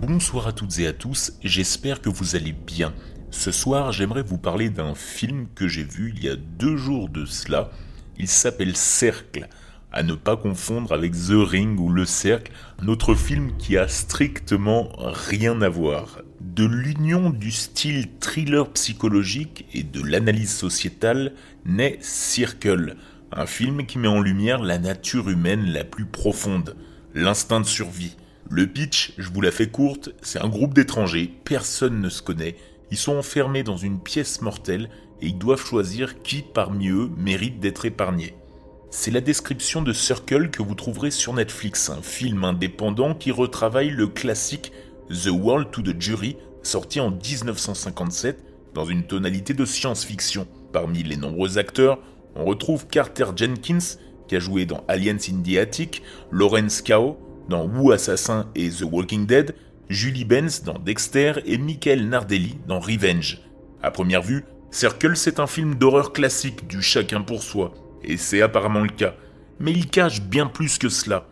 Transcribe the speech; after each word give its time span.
Bonsoir 0.00 0.46
à 0.46 0.52
toutes 0.52 0.78
et 0.78 0.86
à 0.86 0.94
tous, 0.94 1.34
j'espère 1.44 2.00
que 2.00 2.08
vous 2.08 2.34
allez 2.34 2.52
bien. 2.52 2.94
Ce 3.30 3.52
soir, 3.52 3.92
j'aimerais 3.92 4.22
vous 4.22 4.38
parler 4.38 4.70
d'un 4.70 4.94
film 4.94 5.46
que 5.54 5.68
j'ai 5.68 5.84
vu 5.84 6.14
il 6.16 6.24
y 6.24 6.30
a 6.30 6.36
deux 6.36 6.78
jours 6.78 7.10
de 7.10 7.26
cela. 7.26 7.70
Il 8.18 8.26
s'appelle 8.26 8.76
Cercle, 8.76 9.46
à 9.92 10.02
ne 10.02 10.14
pas 10.14 10.38
confondre 10.38 10.94
avec 10.94 11.12
The 11.12 11.34
Ring 11.34 11.78
ou 11.78 11.90
Le 11.90 12.06
Cercle, 12.06 12.50
un 12.82 12.88
autre 12.88 13.14
film 13.14 13.58
qui 13.58 13.76
a 13.76 13.88
strictement 13.88 14.90
rien 14.96 15.60
à 15.60 15.68
voir. 15.68 16.22
De 16.40 16.64
l'union 16.64 17.28
du 17.28 17.50
style 17.50 18.08
thriller 18.20 18.72
psychologique 18.72 19.66
et 19.74 19.82
de 19.82 20.02
l'analyse 20.02 20.56
sociétale 20.56 21.34
naît 21.66 21.98
Circle, 22.00 22.96
un 23.32 23.46
film 23.46 23.84
qui 23.84 23.98
met 23.98 24.08
en 24.08 24.22
lumière 24.22 24.62
la 24.62 24.78
nature 24.78 25.28
humaine 25.28 25.70
la 25.70 25.84
plus 25.84 26.06
profonde, 26.06 26.74
l'instinct 27.14 27.60
de 27.60 27.66
survie. 27.66 28.16
Le 28.52 28.66
pitch, 28.66 29.12
je 29.16 29.30
vous 29.30 29.42
la 29.42 29.52
fais 29.52 29.68
courte, 29.68 30.10
c'est 30.22 30.40
un 30.40 30.48
groupe 30.48 30.74
d'étrangers, 30.74 31.32
personne 31.44 32.00
ne 32.00 32.08
se 32.08 32.20
connaît, 32.20 32.56
ils 32.90 32.96
sont 32.96 33.16
enfermés 33.16 33.62
dans 33.62 33.76
une 33.76 34.00
pièce 34.00 34.42
mortelle 34.42 34.90
et 35.22 35.28
ils 35.28 35.38
doivent 35.38 35.64
choisir 35.64 36.20
qui 36.22 36.42
parmi 36.42 36.88
eux 36.88 37.08
mérite 37.16 37.60
d'être 37.60 37.84
épargné. 37.84 38.34
C'est 38.90 39.12
la 39.12 39.20
description 39.20 39.82
de 39.82 39.92
Circle 39.92 40.50
que 40.50 40.64
vous 40.64 40.74
trouverez 40.74 41.12
sur 41.12 41.32
Netflix, 41.32 41.90
un 41.90 42.02
film 42.02 42.42
indépendant 42.42 43.14
qui 43.14 43.30
retravaille 43.30 43.90
le 43.90 44.08
classique 44.08 44.72
The 45.10 45.30
World 45.30 45.70
to 45.70 45.82
the 45.82 46.00
Jury, 46.00 46.36
sorti 46.64 46.98
en 46.98 47.12
1957 47.12 48.42
dans 48.74 48.84
une 48.84 49.04
tonalité 49.04 49.54
de 49.54 49.64
science-fiction. 49.64 50.48
Parmi 50.72 51.04
les 51.04 51.16
nombreux 51.16 51.58
acteurs, 51.58 52.00
on 52.34 52.44
retrouve 52.44 52.88
Carter 52.88 53.26
Jenkins, 53.36 53.96
qui 54.26 54.34
a 54.34 54.40
joué 54.40 54.66
dans 54.66 54.82
Aliens 54.88 55.18
in 55.28 55.40
the 55.40 55.56
Attic, 55.56 56.02
Lawrence 56.32 56.82
Kao 56.82 57.29
dans 57.48 57.66
Wu 57.66 57.92
Assassin 57.92 58.46
et 58.54 58.68
The 58.70 58.84
Walking 58.90 59.26
Dead, 59.26 59.54
Julie 59.88 60.24
Benz 60.24 60.62
dans 60.62 60.78
Dexter 60.78 61.34
et 61.46 61.58
Michael 61.58 62.08
Nardelli 62.08 62.58
dans 62.68 62.80
Revenge. 62.80 63.40
À 63.82 63.90
première 63.90 64.22
vue, 64.22 64.44
Circle 64.70 65.16
c'est 65.16 65.40
un 65.40 65.46
film 65.46 65.74
d'horreur 65.74 66.12
classique 66.12 66.68
du 66.68 66.80
chacun 66.80 67.22
pour 67.22 67.42
soi, 67.42 67.72
et 68.04 68.16
c'est 68.16 68.42
apparemment 68.42 68.80
le 68.80 68.88
cas. 68.88 69.14
Mais 69.58 69.72
il 69.72 69.88
cache 69.88 70.22
bien 70.22 70.46
plus 70.46 70.78
que 70.78 70.88
cela. 70.88 71.26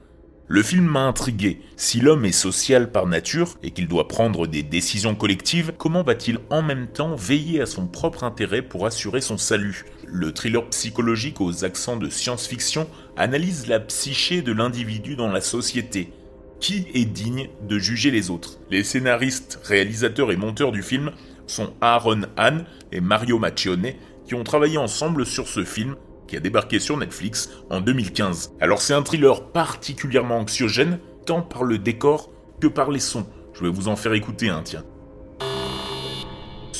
Le 0.49 0.63
film 0.63 0.87
m'a 0.87 1.05
intrigué. 1.05 1.61
Si 1.77 2.01
l'homme 2.01 2.25
est 2.25 2.33
social 2.33 2.91
par 2.91 3.07
nature 3.07 3.59
et 3.63 3.71
qu'il 3.71 3.87
doit 3.87 4.09
prendre 4.09 4.47
des 4.47 4.63
décisions 4.63 5.15
collectives, 5.15 5.73
comment 5.77 6.03
va-t-il 6.03 6.39
en 6.49 6.63
même 6.63 6.89
temps 6.89 7.15
veiller 7.15 7.61
à 7.61 7.67
son 7.67 7.87
propre 7.87 8.25
intérêt 8.25 8.63
pour 8.63 8.87
assurer 8.87 9.21
son 9.21 9.37
salut? 9.37 9.85
Le 10.11 10.33
thriller 10.33 10.67
psychologique 10.71 11.41
aux 11.41 11.65
accents 11.65 11.97
de 11.97 12.09
science-fiction 12.09 12.89
analyse 13.17 13.67
la 13.67 13.79
psyché 13.79 14.41
de 14.41 14.53
l'individu 14.53 15.17
dans 15.17 15.29
la 15.29 15.43
société. 15.43 16.13
Qui 16.61 16.87
est 16.95 17.05
digne 17.05 17.51
de 17.69 17.79
juger 17.79 18.11
les 18.11 18.31
autres? 18.31 18.59
Les 18.71 18.85
scénaristes, 18.85 19.61
réalisateurs 19.65 20.33
et 20.33 20.37
monteurs 20.37 20.73
du 20.73 20.83
film 20.83 21.13
sont 21.47 21.75
Aaron 21.83 22.23
Hahn 22.37 22.65
et 22.91 23.01
Mario 23.01 23.39
Macchione 23.39 23.93
qui 24.27 24.35
ont 24.35 24.45
travaillé 24.45 24.79
ensemble 24.79 25.27
sur 25.27 25.47
ce 25.47 25.63
film 25.63 25.95
qui 26.27 26.37
a 26.37 26.41
débarqué 26.41 26.79
sur 26.79 26.97
Netflix 26.97 27.51
en 27.71 27.81
2015. 27.81 28.55
Alors 28.61 28.81
c'est 28.81 28.95
un 28.95 29.03
thriller 29.03 29.45
particulièrement 29.51 30.39
anxiogène, 30.39 31.01
tant 31.27 31.43
par 31.43 31.65
le 31.65 31.79
décor 31.79 32.31
que 32.61 32.67
par 32.67 32.91
les 32.91 33.01
sons. 33.01 33.27
Je 33.53 33.63
vais 33.63 33.71
vous 33.71 33.89
en 33.89 33.97
faire 33.97 34.15
écouter 34.15 34.49
un, 34.49 34.63
tiens. 34.63 34.85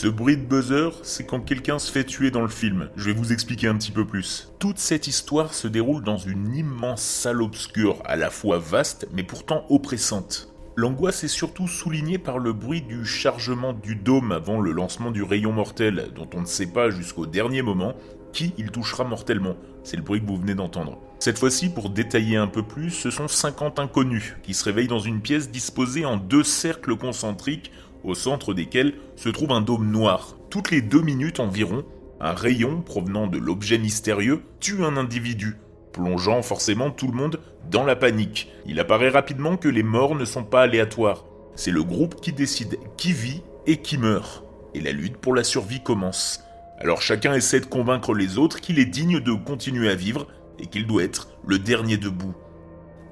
Ce 0.01 0.07
bruit 0.07 0.37
de 0.37 0.43
buzzer, 0.43 0.91
c'est 1.03 1.27
quand 1.27 1.41
quelqu'un 1.41 1.81
se 1.81 1.91
fait 1.91 2.05
tuer 2.05 2.31
dans 2.31 2.43
le 2.43 2.47
film. 2.47 2.89
Je 2.95 3.07
vais 3.07 3.19
vous 3.19 3.33
expliquer 3.33 3.67
un 3.67 3.75
petit 3.75 3.91
peu 3.91 4.07
plus. 4.07 4.53
Toute 4.61 4.79
cette 4.79 5.09
histoire 5.09 5.53
se 5.53 5.67
déroule 5.67 6.05
dans 6.05 6.19
une 6.19 6.55
immense 6.55 7.03
salle 7.03 7.43
obscure, 7.43 8.01
à 8.05 8.15
la 8.15 8.31
fois 8.31 8.61
vaste 8.61 9.09
mais 9.13 9.25
pourtant 9.25 9.67
oppressante. 9.71 10.55
L'angoisse 10.77 11.25
est 11.25 11.27
surtout 11.27 11.67
soulignée 11.67 12.19
par 12.19 12.39
le 12.39 12.53
bruit 12.53 12.83
du 12.83 13.05
chargement 13.05 13.73
du 13.73 13.97
dôme 13.97 14.31
avant 14.31 14.61
le 14.61 14.71
lancement 14.71 15.11
du 15.11 15.25
rayon 15.25 15.51
mortel, 15.51 16.11
dont 16.15 16.31
on 16.33 16.43
ne 16.43 16.47
sait 16.47 16.69
pas 16.69 16.91
jusqu'au 16.91 17.27
dernier 17.27 17.63
moment 17.63 17.97
qui 18.33 18.55
il 18.57 18.71
touchera 18.71 19.03
mortellement. 19.03 19.57
C'est 19.83 19.97
le 19.97 20.05
bruit 20.05 20.21
que 20.21 20.27
vous 20.27 20.37
venez 20.37 20.55
d'entendre. 20.55 21.01
Cette 21.19 21.39
fois-ci, 21.39 21.71
pour 21.71 21.91
détailler 21.91 22.37
un 22.37 22.47
peu 22.47 22.63
plus, 22.63 22.91
ce 22.91 23.11
sont 23.11 23.27
50 23.27 23.81
inconnus 23.81 24.37
qui 24.45 24.55
se 24.55 24.63
réveillent 24.63 24.87
dans 24.87 25.01
une 25.01 25.21
pièce 25.21 25.51
disposée 25.51 26.05
en 26.05 26.17
deux 26.17 26.45
cercles 26.45 26.97
concentriques, 26.97 27.73
au 28.05 28.15
centre 28.15 28.55
desquels 28.55 28.95
se 29.17 29.29
trouve 29.29 29.53
un 29.53 29.61
dôme 29.61 29.91
noir. 29.91 30.37
Toutes 30.51 30.71
les 30.71 30.83
deux 30.83 31.03
minutes 31.03 31.41
environ, 31.41 31.85
un 32.21 32.33
rayon 32.33 32.81
provenant 32.83 33.27
de 33.27 33.39
l'objet 33.39 33.79
mystérieux 33.79 34.43
tue 34.61 34.85
un 34.85 34.97
individu, 34.97 35.57
plongeant 35.93 36.43
forcément 36.43 36.91
tout 36.91 37.07
le 37.07 37.13
monde 37.13 37.41
dans 37.71 37.85
la 37.85 37.97
panique. 37.97 38.51
Il 38.67 38.81
apparaît 38.81 39.09
rapidement 39.09 39.57
que 39.57 39.69
les 39.69 39.83
morts 39.83 40.15
ne 40.15 40.25
sont 40.25 40.45
pas 40.45 40.63
aléatoires. 40.63 41.25
C'est 41.55 41.71
le 41.71 41.83
groupe 41.83 42.21
qui 42.21 42.33
décide 42.33 42.79
qui 42.97 43.13
vit 43.13 43.43
et 43.67 43.79
qui 43.79 43.99
meurt. 43.99 44.45
Et 44.75 44.81
la 44.81 44.93
lutte 44.93 45.17
pour 45.17 45.35
la 45.35 45.45
survie 45.45 45.83
commence. 45.83 46.43
Alors 46.79 47.03
chacun 47.03 47.35
essaie 47.35 47.61
de 47.61 47.67
convaincre 47.67 48.15
les 48.15 48.39
autres 48.39 48.61
qu'il 48.61 48.79
est 48.79 48.85
digne 48.85 49.21
de 49.21 49.33
continuer 49.33 49.91
à 49.91 49.95
vivre 49.95 50.27
et 50.59 50.67
qu'il 50.67 50.87
doit 50.87 51.03
être 51.03 51.29
le 51.47 51.59
dernier 51.59 51.97
debout. 51.97 52.35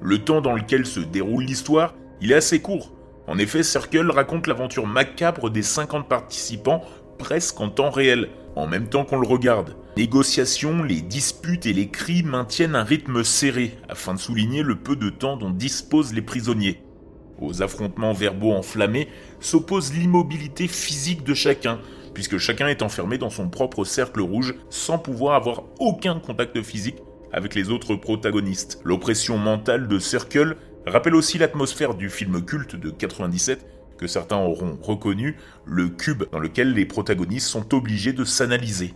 Le 0.01 0.19
temps 0.19 0.41
dans 0.41 0.53
lequel 0.53 0.85
se 0.85 0.99
déroule 0.99 1.43
l'histoire, 1.43 1.95
il 2.21 2.31
est 2.31 2.35
assez 2.35 2.61
court. 2.61 2.93
En 3.27 3.37
effet, 3.37 3.61
Circle 3.61 4.09
raconte 4.09 4.47
l'aventure 4.47 4.87
macabre 4.87 5.49
des 5.49 5.61
50 5.61 6.07
participants 6.07 6.81
presque 7.19 7.59
en 7.59 7.69
temps 7.69 7.89
réel, 7.89 8.29
en 8.55 8.67
même 8.67 8.87
temps 8.87 9.03
qu'on 9.03 9.19
le 9.19 9.27
regarde. 9.27 9.75
Négociations, 9.97 10.81
les 10.81 11.01
disputes 11.01 11.65
et 11.65 11.73
les 11.73 11.89
cris 11.89 12.23
maintiennent 12.23 12.75
un 12.75 12.83
rythme 12.83 13.23
serré 13.23 13.77
afin 13.89 14.13
de 14.13 14.19
souligner 14.19 14.63
le 14.63 14.75
peu 14.75 14.95
de 14.95 15.09
temps 15.09 15.35
dont 15.35 15.49
disposent 15.49 16.13
les 16.13 16.21
prisonniers. 16.21 16.81
Aux 17.39 17.61
affrontements 17.61 18.13
verbaux 18.13 18.53
enflammés 18.53 19.09
s'oppose 19.39 19.93
l'immobilité 19.93 20.67
physique 20.67 21.23
de 21.23 21.33
chacun, 21.33 21.79
puisque 22.13 22.37
chacun 22.37 22.67
est 22.67 22.81
enfermé 22.81 23.17
dans 23.17 23.29
son 23.29 23.49
propre 23.49 23.83
cercle 23.83 24.21
rouge 24.21 24.55
sans 24.69 24.97
pouvoir 24.97 25.35
avoir 25.35 25.63
aucun 25.79 26.19
contact 26.19 26.61
physique 26.61 26.97
avec 27.31 27.55
les 27.55 27.69
autres 27.69 27.95
protagonistes. 27.95 28.79
L'oppression 28.83 29.37
mentale 29.37 29.87
de 29.87 29.99
Circle 29.99 30.55
rappelle 30.89 31.15
aussi 31.15 31.37
l'atmosphère 31.37 31.95
du 31.95 32.09
film 32.09 32.43
culte 32.43 32.75
de 32.75 32.89
97 32.89 33.65
que 33.97 34.07
certains 34.07 34.37
auront 34.37 34.77
reconnu, 34.81 35.35
le 35.65 35.89
cube 35.89 36.23
dans 36.31 36.39
lequel 36.39 36.73
les 36.73 36.85
protagonistes 36.85 37.47
sont 37.47 37.73
obligés 37.73 38.13
de 38.13 38.23
s'analyser. 38.23 38.93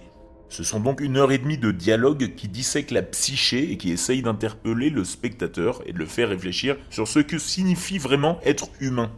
Ce 0.50 0.64
sont 0.64 0.80
donc 0.80 1.02
une 1.02 1.18
heure 1.18 1.32
et 1.32 1.38
demie 1.38 1.58
de 1.58 1.72
dialogue 1.72 2.36
qui 2.36 2.48
dissèque 2.48 2.92
la 2.92 3.02
psyché 3.02 3.72
et 3.72 3.78
qui 3.78 3.92
essaye 3.92 4.22
d'interpeller 4.22 4.90
le 4.90 5.04
spectateur 5.04 5.82
et 5.86 5.94
de 5.94 5.98
le 5.98 6.06
faire 6.06 6.30
réfléchir 6.30 6.76
sur 6.90 7.08
ce 7.08 7.20
que 7.20 7.40
signifie 7.40 7.98
vraiment 7.98 8.40
être 8.44 8.68
humain. 8.80 9.12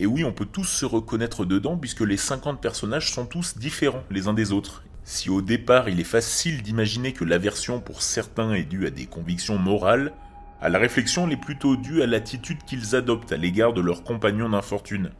Et 0.00 0.06
oui, 0.06 0.24
on 0.24 0.32
peut 0.32 0.46
tous 0.46 0.64
se 0.64 0.84
reconnaître 0.84 1.44
dedans 1.44 1.76
puisque 1.76 2.00
les 2.00 2.16
50 2.16 2.60
personnages 2.60 3.12
sont 3.12 3.26
tous 3.26 3.56
différents 3.56 4.02
les 4.10 4.26
uns 4.28 4.34
des 4.34 4.50
autres. 4.50 4.82
Si 5.04 5.30
au 5.30 5.42
départ 5.42 5.88
il 5.88 6.00
est 6.00 6.04
facile 6.04 6.62
d'imaginer 6.62 7.12
que 7.12 7.24
l'aversion 7.24 7.80
pour 7.80 8.02
certains 8.02 8.52
est 8.54 8.64
due 8.64 8.86
à 8.86 8.90
des 8.90 9.06
convictions 9.06 9.58
morales, 9.58 10.12
à 10.60 10.68
la 10.68 10.78
réflexion 10.78 11.26
elle 11.26 11.32
est 11.32 11.36
plutôt 11.36 11.76
due 11.76 12.02
à 12.02 12.06
l'attitude 12.06 12.64
qu'ils 12.64 12.94
adoptent 12.94 13.32
à 13.32 13.36
l'égard 13.36 13.72
de 13.72 13.80
leurs 13.80 14.04
compagnons 14.04 14.50
d'infortune. 14.50 15.10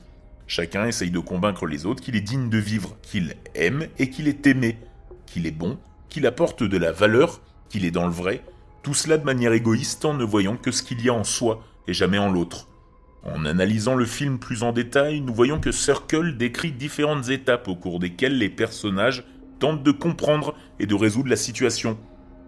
Chacun 0.46 0.86
essaye 0.86 1.10
de 1.10 1.18
convaincre 1.18 1.66
les 1.66 1.86
autres 1.86 2.02
qu'il 2.02 2.16
est 2.16 2.20
digne 2.20 2.50
de 2.50 2.58
vivre, 2.58 2.96
qu'il 3.02 3.36
aime 3.54 3.86
et 3.98 4.10
qu'il 4.10 4.28
est 4.28 4.46
aimé, 4.46 4.78
qu'il 5.26 5.46
est 5.46 5.52
bon, 5.52 5.78
qu'il 6.08 6.26
apporte 6.26 6.62
de 6.62 6.76
la 6.76 6.92
valeur, 6.92 7.40
qu'il 7.68 7.84
est 7.84 7.90
dans 7.90 8.06
le 8.06 8.12
vrai, 8.12 8.42
tout 8.82 8.94
cela 8.94 9.16
de 9.16 9.24
manière 9.24 9.52
égoïste 9.52 10.04
en 10.04 10.14
ne 10.14 10.24
voyant 10.24 10.56
que 10.56 10.72
ce 10.72 10.82
qu'il 10.82 11.04
y 11.04 11.08
a 11.08 11.14
en 11.14 11.24
soi 11.24 11.62
et 11.86 11.94
jamais 11.94 12.18
en 12.18 12.30
l'autre. 12.30 12.66
En 13.22 13.44
analysant 13.44 13.94
le 13.94 14.06
film 14.06 14.38
plus 14.38 14.62
en 14.62 14.72
détail, 14.72 15.20
nous 15.20 15.34
voyons 15.34 15.60
que 15.60 15.72
Circle 15.72 16.36
décrit 16.36 16.72
différentes 16.72 17.28
étapes 17.28 17.68
au 17.68 17.76
cours 17.76 17.98
desquelles 17.98 18.38
les 18.38 18.48
personnages 18.48 19.24
tentent 19.58 19.82
de 19.82 19.90
comprendre 19.90 20.54
et 20.78 20.86
de 20.86 20.94
résoudre 20.94 21.28
la 21.28 21.36
situation. 21.36 21.98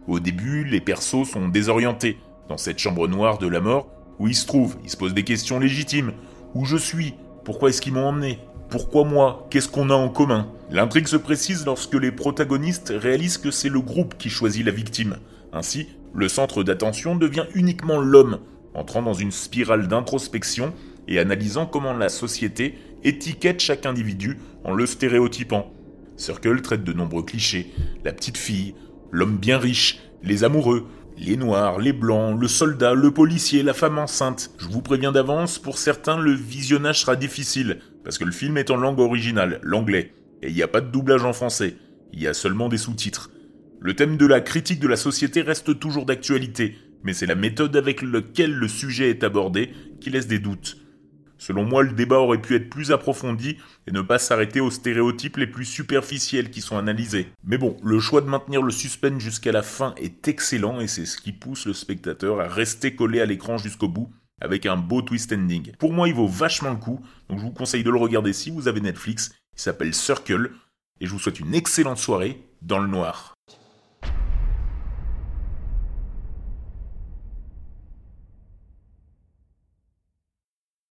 Au 0.08 0.18
début, 0.18 0.64
les 0.64 0.80
persos 0.80 1.30
sont 1.30 1.48
désorientés 1.48 2.18
dans 2.48 2.56
cette 2.56 2.78
chambre 2.78 3.08
noire 3.08 3.38
de 3.38 3.46
la 3.46 3.60
mort 3.60 3.88
où 4.18 4.28
ils 4.28 4.34
se 4.34 4.46
trouvent. 4.46 4.76
Ils 4.84 4.90
se 4.90 4.96
posent 4.96 5.14
des 5.14 5.24
questions 5.24 5.58
légitimes. 5.58 6.12
Où 6.54 6.64
je 6.64 6.76
suis? 6.76 7.14
Pourquoi 7.44 7.70
est-ce 7.70 7.80
qu'ils 7.80 7.94
m'ont 7.94 8.06
emmené? 8.06 8.38
Pourquoi 8.68 9.04
moi? 9.04 9.46
Qu'est-ce 9.50 9.68
qu'on 9.68 9.90
a 9.90 9.94
en 9.94 10.08
commun? 10.08 10.48
L'intrigue 10.70 11.08
se 11.08 11.16
précise 11.16 11.66
lorsque 11.66 11.94
les 11.94 12.12
protagonistes 12.12 12.92
réalisent 12.96 13.38
que 13.38 13.50
c'est 13.50 13.68
le 13.68 13.80
groupe 13.80 14.16
qui 14.16 14.30
choisit 14.30 14.64
la 14.64 14.72
victime. 14.72 15.16
Ainsi, 15.52 15.88
le 16.14 16.28
centre 16.28 16.62
d'attention 16.62 17.16
devient 17.16 17.46
uniquement 17.54 17.98
l'homme, 17.98 18.38
entrant 18.74 19.02
dans 19.02 19.12
une 19.12 19.32
spirale 19.32 19.88
d'introspection 19.88 20.72
et 21.08 21.18
analysant 21.18 21.66
comment 21.66 21.92
la 21.92 22.08
société 22.08 22.78
étiquette 23.04 23.60
chaque 23.60 23.86
individu 23.86 24.38
en 24.64 24.72
le 24.72 24.86
stéréotypant. 24.86 25.70
Circle 26.16 26.62
traite 26.62 26.84
de 26.84 26.92
nombreux 26.92 27.22
clichés, 27.22 27.72
la 28.04 28.12
petite 28.12 28.38
fille, 28.38 28.74
l'homme 29.10 29.36
bien 29.36 29.58
riche, 29.58 30.00
les 30.22 30.44
amoureux, 30.44 30.86
les 31.16 31.36
noirs, 31.36 31.78
les 31.78 31.92
blancs, 31.92 32.40
le 32.40 32.48
soldat, 32.48 32.94
le 32.94 33.10
policier, 33.10 33.62
la 33.62 33.74
femme 33.74 33.98
enceinte. 33.98 34.50
Je 34.58 34.68
vous 34.68 34.82
préviens 34.82 35.12
d'avance, 35.12 35.58
pour 35.58 35.78
certains 35.78 36.18
le 36.18 36.32
visionnage 36.32 37.00
sera 37.00 37.16
difficile, 37.16 37.78
parce 38.04 38.18
que 38.18 38.24
le 38.24 38.32
film 38.32 38.56
est 38.56 38.70
en 38.70 38.76
langue 38.76 38.98
originale, 38.98 39.60
l'anglais, 39.62 40.12
et 40.42 40.48
il 40.48 40.54
n'y 40.54 40.62
a 40.62 40.68
pas 40.68 40.80
de 40.80 40.90
doublage 40.90 41.24
en 41.24 41.32
français, 41.32 41.76
il 42.12 42.20
y 42.20 42.26
a 42.26 42.34
seulement 42.34 42.68
des 42.68 42.78
sous-titres. 42.78 43.30
Le 43.80 43.94
thème 43.94 44.16
de 44.16 44.26
la 44.26 44.40
critique 44.40 44.80
de 44.80 44.88
la 44.88 44.96
société 44.96 45.42
reste 45.42 45.78
toujours 45.78 46.06
d'actualité, 46.06 46.76
mais 47.02 47.12
c'est 47.12 47.26
la 47.26 47.34
méthode 47.34 47.76
avec 47.76 48.02
laquelle 48.02 48.54
le 48.54 48.68
sujet 48.68 49.10
est 49.10 49.24
abordé 49.24 49.70
qui 50.00 50.10
laisse 50.10 50.28
des 50.28 50.38
doutes. 50.38 50.76
Selon 51.42 51.64
moi, 51.64 51.82
le 51.82 51.90
débat 51.90 52.20
aurait 52.20 52.40
pu 52.40 52.54
être 52.54 52.70
plus 52.70 52.92
approfondi 52.92 53.56
et 53.88 53.90
ne 53.90 54.00
pas 54.00 54.20
s'arrêter 54.20 54.60
aux 54.60 54.70
stéréotypes 54.70 55.38
les 55.38 55.48
plus 55.48 55.64
superficiels 55.64 56.52
qui 56.52 56.60
sont 56.60 56.78
analysés. 56.78 57.32
Mais 57.42 57.58
bon, 57.58 57.76
le 57.82 57.98
choix 57.98 58.20
de 58.20 58.28
maintenir 58.28 58.62
le 58.62 58.70
suspense 58.70 59.20
jusqu'à 59.20 59.50
la 59.50 59.62
fin 59.62 59.92
est 59.96 60.28
excellent 60.28 60.78
et 60.78 60.86
c'est 60.86 61.04
ce 61.04 61.20
qui 61.20 61.32
pousse 61.32 61.66
le 61.66 61.72
spectateur 61.72 62.40
à 62.40 62.46
rester 62.46 62.94
collé 62.94 63.20
à 63.20 63.26
l'écran 63.26 63.58
jusqu'au 63.58 63.88
bout 63.88 64.08
avec 64.40 64.66
un 64.66 64.76
beau 64.76 65.02
twist 65.02 65.32
ending. 65.32 65.72
Pour 65.80 65.92
moi, 65.92 66.06
il 66.06 66.14
vaut 66.14 66.28
vachement 66.28 66.70
le 66.70 66.76
coup, 66.76 67.00
donc 67.28 67.40
je 67.40 67.44
vous 67.44 67.50
conseille 67.50 67.82
de 67.82 67.90
le 67.90 67.98
regarder 67.98 68.32
si 68.32 68.52
vous 68.52 68.68
avez 68.68 68.80
Netflix. 68.80 69.34
Il 69.56 69.60
s'appelle 69.60 69.94
Circle 69.94 70.52
et 71.00 71.06
je 71.06 71.10
vous 71.10 71.18
souhaite 71.18 71.40
une 71.40 71.56
excellente 71.56 71.98
soirée 71.98 72.40
dans 72.60 72.78
le 72.78 72.86
noir. 72.86 73.34